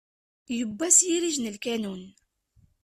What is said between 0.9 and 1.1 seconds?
s